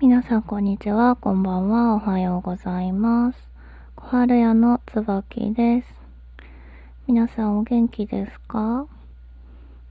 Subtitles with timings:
[0.00, 3.38] 皆さんこんにちは、こんばんは、おはようございます。
[3.96, 5.88] 小春屋の椿です。
[7.08, 8.86] 皆さんお元気ですか？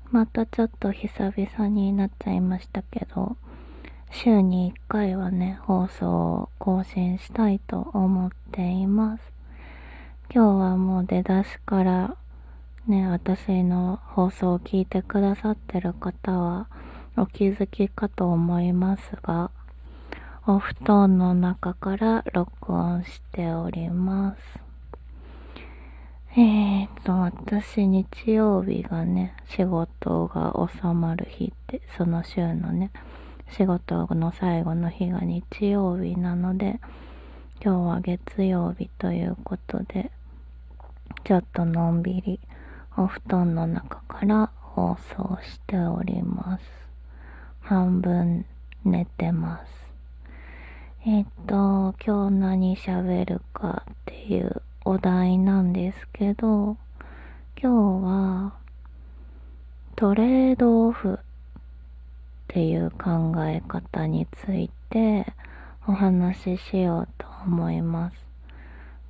[0.10, 3.36] またちょっと久々になっちゃいましたけど、
[4.10, 9.24] 週に1回はね、放送を更新したいと思っています。
[10.34, 12.16] 今日はもう出だしから
[12.88, 16.68] ね、私の放送を聞いてくださってる方は
[17.18, 19.52] お気づきかと思いますが、
[20.50, 24.40] お布団の中から録音しております。
[26.38, 32.92] えーと、私日曜日がね、仕事が収まる日って、その週のね、
[33.50, 36.80] 仕事の最後の日が日曜日なので、
[37.62, 40.12] 今日は月曜日ということで、
[41.26, 42.40] ちょっとのんびり
[42.96, 46.64] お布団の中から放送しております。
[47.60, 48.46] 半分
[48.86, 49.87] 寝てます。
[51.06, 56.76] えっと、今日何喋るかっていうお題なんですけど、
[57.62, 58.54] 今日は
[59.96, 61.18] トレードオフっ
[62.48, 65.32] ていう考え方について
[65.88, 68.18] お話ししようと思います。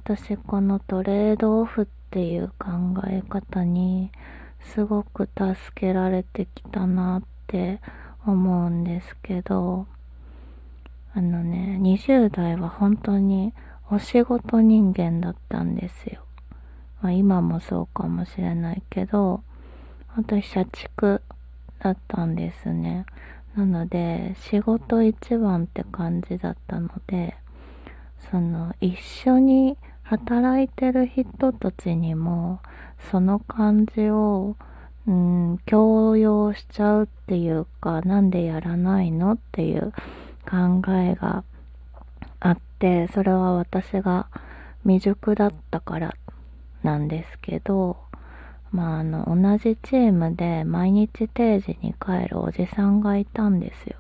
[0.04, 2.68] 私このトレードオフっていう考
[3.08, 4.12] え方に
[4.62, 7.80] すごく助けられてきたなって
[8.26, 9.88] 思うんですけど、
[11.18, 13.52] あのね、20代は本当に
[13.90, 16.22] お仕事人間だったんですよ。
[17.02, 19.42] まあ今もそうかもしれないけど、
[20.10, 21.24] 本当に社畜
[21.80, 23.08] だったんですね。
[23.56, 27.36] なので、仕事一番って感じだったので、
[28.30, 32.60] その一緒に働いてる人たちにも、
[33.10, 34.56] その感じを、
[35.08, 39.94] うん、強要しちゃうっていうか、なんでやらないのっていう
[40.50, 41.44] 考えが
[42.40, 44.28] あって、それは私が
[44.84, 46.14] 未熟だったから
[46.84, 47.98] なんですけど、
[48.72, 53.98] まああの、同じチームで毎日定時に帰るおじさんがいたんですよ。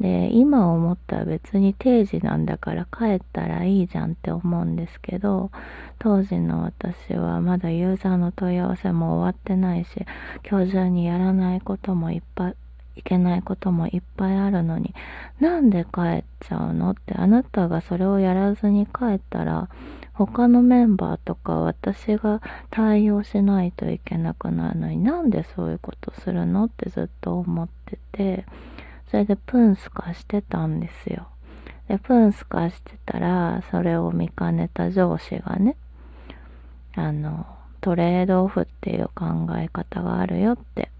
[0.00, 5.52] で、今思ったら別に定時なんだから帰ったらいいじゃんって思うんですけど、
[5.98, 9.90] 当時の私はまだユーザーの問い合わせも終わってないし、
[10.48, 12.54] 今日中にやらないこともいっぱい、
[12.96, 14.94] いけないこともいっぱいあるのに、
[15.40, 16.90] なんで帰っちゃうの？
[16.90, 19.68] って、あなたがそれをやらずに帰ったら、
[20.12, 26.66] 他のメンバーとか私が対応しないといけなくなるのになんでそういうことするの？
[26.66, 28.44] ってずっと思ってて、
[29.10, 31.28] それでプンスカしてたんですよ。
[31.88, 35.76] で、プンスカしてたら、それを見かねた上司がね、
[36.94, 37.46] あの、
[37.80, 39.24] トレードオフっていう考
[39.56, 40.90] え方があるよって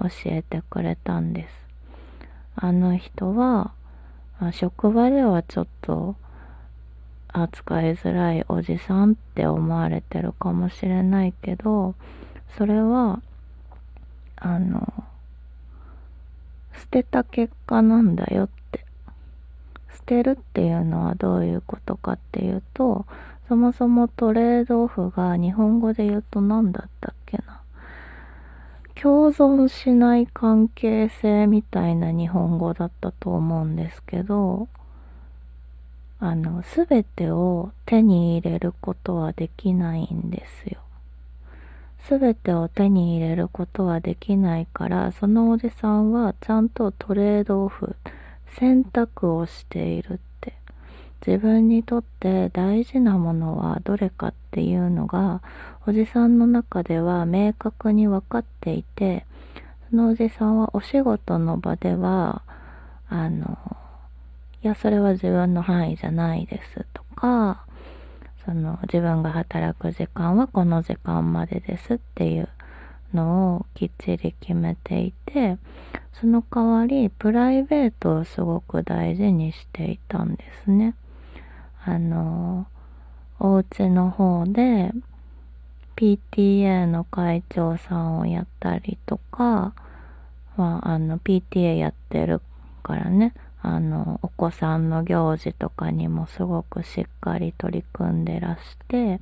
[0.00, 1.54] 教えてくれたんです。
[2.56, 3.72] あの人は、
[4.40, 6.16] あ、職場ではちょっと
[7.28, 11.94] 扱いづらいおじさんって思われてるかもしれないけど、
[12.56, 13.20] それは、
[14.36, 15.04] あの、
[16.74, 18.84] 捨てた結果なんだよって。
[19.96, 23.06] 捨てるっていうのはどういうことかっていうと、
[23.48, 27.14] そもそもトレードオフが日本語で言うと何だったっ。
[28.94, 34.68] 共存しない関係性みたいな日本語だったと思うんですけど、
[36.20, 40.80] あの、すべてを手に入れることはできないんですよ。
[42.00, 47.96] すべてを手に入れることはできないから、そのおじさんはちゃんとトレードオフ、
[48.48, 50.54] 選択をしているって。
[51.26, 55.40] 自分にとって大事なものはどれかっていうのが、
[55.86, 59.26] おじさんの中では明確に分かっていて、
[59.90, 62.42] そのおじさんはお仕事の場では、
[63.08, 63.58] あの、
[64.62, 67.66] いや、それは自分の範囲じゃないですとか、
[68.46, 72.48] その自分が働く時間はこの時間までですっていう
[73.12, 75.58] のをきっちり決めていて、
[76.14, 80.94] その代わりプライベートをすごく大事にしていたんですね。
[81.84, 82.66] あの、
[83.38, 84.92] お家の方で
[85.96, 89.74] PTA の会長さんをやったりとか、
[90.56, 92.40] まあ、あの PTA やってる
[92.82, 99.20] からね、あの、お子さんの行事とかにもすごくしっかり取り組んでらして、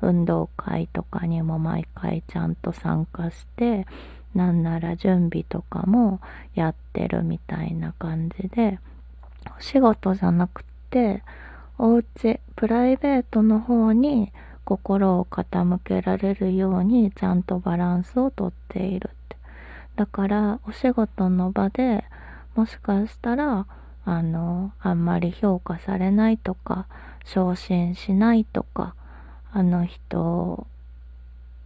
[0.00, 3.86] 運動会とかにも毎回ちゃんと参加して、
[4.34, 6.20] なんなら準備とかも
[6.54, 8.78] やってるみたいな感じで、
[9.58, 11.22] お仕事じゃなくて、
[11.78, 14.32] お家、プライベートの方に
[14.68, 19.36] 心を傾けられるようにちゃんとバランスをとっているって。
[19.96, 22.04] だから、お仕事の場で
[22.54, 23.66] もしかしたら
[24.04, 26.86] あの、あんまり評価されないとか、
[27.24, 28.94] 昇進しないとか、
[29.52, 30.66] あの人、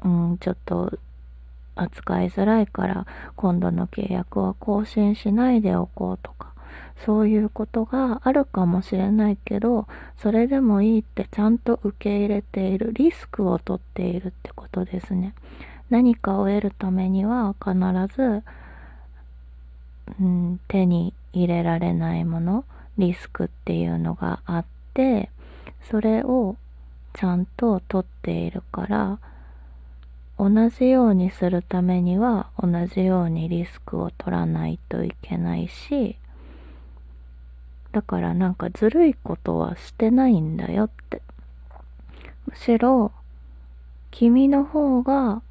[0.05, 0.97] うん、ちょっと
[1.75, 6.53] 扱いづらいから今度の契約は更新しないでおこうとか、
[7.05, 9.87] そういうことがあるかもしれないけど、
[10.19, 15.35] それでもいいってちゃんと受け入れている、リスクをとっているってことですね。
[15.91, 17.75] 何かを得るためには必
[18.15, 18.43] ず、
[20.21, 22.65] うん、手に入れられないもの、
[22.99, 24.65] リスクっていうのがあっ
[24.95, 25.31] て、
[25.91, 26.57] それを
[27.15, 29.19] ちゃんと取っているから、
[30.39, 36.17] 同じようにするためには同じようにリスクを取らないといけないし、
[37.93, 41.23] だからなんかずるいことはしてないんだよって。
[42.47, 43.13] むしろ、
[44.11, 45.43] 君の方が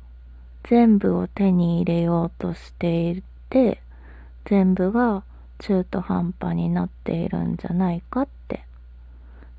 [0.64, 3.82] 全部を手に入れようとしていて、
[4.46, 5.24] 全部が
[5.60, 8.64] 中途半端になっているんじゃないかって。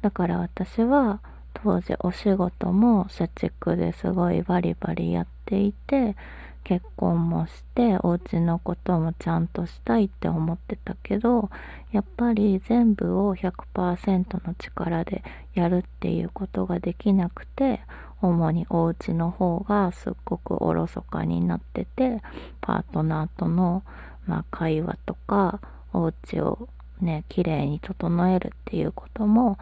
[0.03, 1.21] だから私は
[1.55, 6.17] 当時お仕事も社畜ですごいバリバリやっていて、
[6.65, 11.51] 結婚もしてお家のこともちゃんとしたいって思ってたけど
[11.91, 15.23] やっぱり全部を100%の力で
[15.55, 17.81] やるっていうことができなくて
[18.21, 22.23] 主にお家の方がすっごくおろそかになってて
[22.61, 23.83] パートナーとの、
[24.27, 25.61] まあ、会話とか
[25.93, 26.69] お家を
[27.01, 29.59] ね綺麗に整えるっていうことも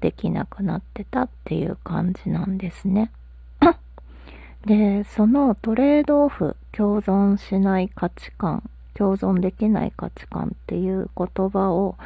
[0.00, 3.10] できなくなってたっていう感じなんですね。
[4.66, 8.62] で、そのトレードオフ、共存しない価値観、
[8.94, 11.96] 共存できない価値観っていう言葉を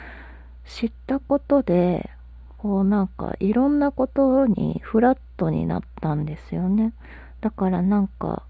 [0.64, 2.10] 知ったことで、
[2.56, 6.92] こうなんかいろんなことにフラットになったんですよね。
[7.40, 8.42] だからなんか、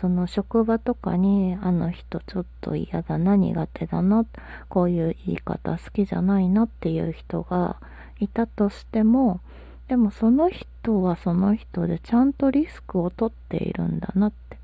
[0.00, 4.26] その職場とかにあの人ちょっと嫌だな苦手だな
[4.68, 7.76] こういう言い方好きじゃないなっていう人が
[8.20, 9.40] いたとしても
[9.88, 14.56] でもその人はその人でちゃんとリスクを取っているんだなって。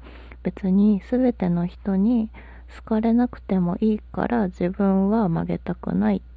[0.42, 2.28] 別に全ての人に
[2.76, 6.32] 好かれなくてもいいから自分は曲げたくないって。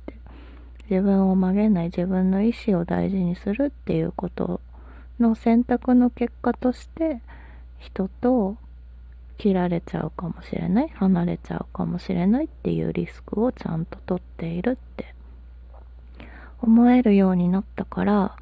[0.90, 4.62] 自分を曲げない自分の意思を大事にするっていうこと
[5.20, 7.22] の選択の結果として
[7.80, 8.58] 人と
[9.40, 15.16] 切られちゃうかもしれない離れちゃうかもしれないっていうリスクをちゃんと取っているって
[16.62, 18.38] 思えるようになったから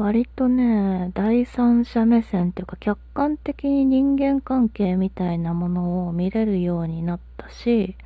[0.00, 7.96] 割とね、第三者目線っていうか客観的に人間関係みたいなものを見れるようになったし、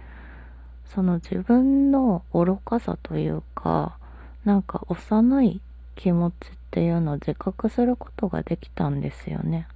[0.92, 3.96] その自分の愚かさというか、
[4.44, 5.60] なんか幼い
[5.94, 6.36] 気持ちっ
[6.72, 9.68] ていうのを自覚することができたんですよね。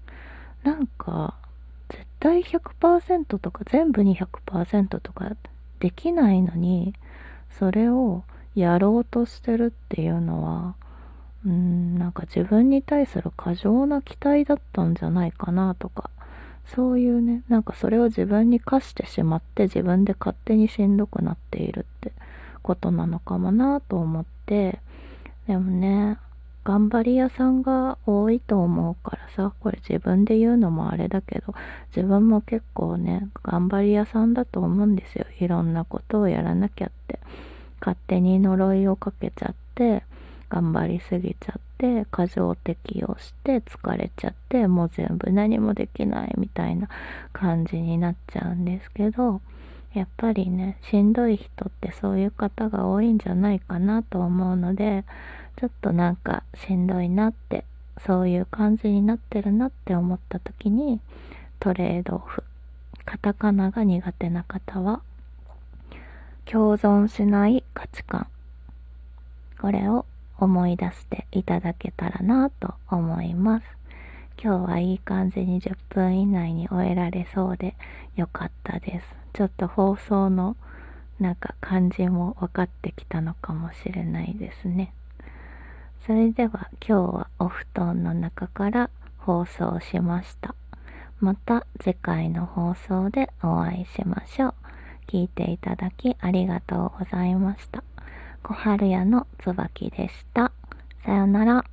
[0.65, 1.35] なんか、
[1.89, 5.37] 絶対100%とか全部に100%とか
[5.79, 6.95] できないのに、
[7.59, 8.25] それを
[8.57, 10.75] やろうとしてるっていうのは、
[11.47, 16.11] うん、なんか自分に対する過剰な期待だったんじゃないかなとか、
[16.75, 22.13] そういうね、なんかそれを自分に課してしまって自分で勝手にしんどくなっているって
[22.63, 24.81] ことなのかもなと思って、
[25.47, 26.19] でもね、
[26.65, 31.55] 頑張り屋さんが多いと思うからさ、これ自分で言うのもあれだけど、
[31.97, 35.25] 自分も結構ね、頑張り屋さんだと思うんですよ。
[35.41, 37.21] いろんなことをやらなきゃって。
[37.81, 40.05] 勝手に呪いをかけちゃって、
[40.49, 46.89] 頑張りすぎちゃって過剰適応して疲れちゃってもう全部何もできないみたいな
[47.33, 49.41] 感じになっちゃうんですけど
[49.95, 55.05] やっぱりねしんどい人ってそういう方が多いんじゃないかなと思うので
[55.59, 57.65] ちょっとなんかしんどいなって
[58.07, 61.01] そういう感じになってるなって思った時に
[61.61, 62.45] トレードオフ。
[63.05, 65.01] カタカナが苦手な方は
[66.45, 68.27] 共存しない価値観。
[69.59, 70.05] これを
[70.39, 73.67] 思い出していただけたらなと思います。
[74.43, 77.75] 今日はいい感じに10分以内に終えられそうで
[78.17, 79.07] よかったです。
[79.33, 80.57] ちょっと放送の
[81.19, 84.93] なんか感じも分かってきたのかもしれないですね。
[86.07, 90.55] それでは今日はお布団の中から放送しました。
[91.21, 94.55] また次回の放送でお会いしましょう。
[95.09, 97.83] 聞いていただきありがとうございました。
[98.49, 100.53] 小春屋の椿でした。
[101.05, 101.65] さよなら。